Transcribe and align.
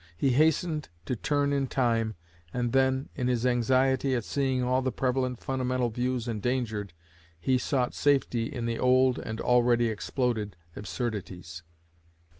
He 0.17 0.31
hastened 0.31 0.89
to 1.05 1.15
turn 1.15 1.53
in 1.53 1.67
time, 1.67 2.15
and 2.51 2.71
then, 2.73 3.09
in 3.13 3.27
his 3.27 3.45
anxiety 3.45 4.15
at 4.15 4.23
seeing 4.25 4.63
all 4.63 4.81
the 4.81 4.91
prevalent 4.91 5.39
fundamental 5.41 5.91
views 5.91 6.27
endangered, 6.27 6.93
he 7.39 7.59
sought 7.59 7.93
safety 7.93 8.45
in 8.51 8.65
the 8.65 8.79
old 8.79 9.19
and 9.19 9.39
already 9.39 9.89
exploded 9.89 10.55
absurdities. 10.75 11.61